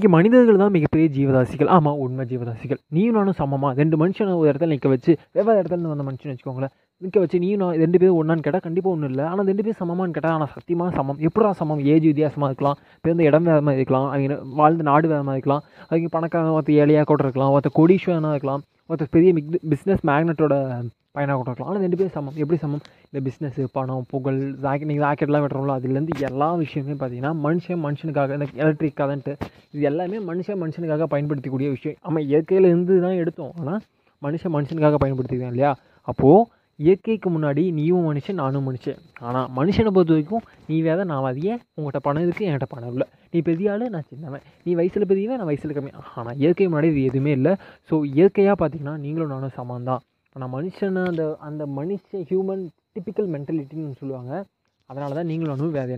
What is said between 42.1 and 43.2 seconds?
இருக்குது என்கிட்ட பணம் இல்லை.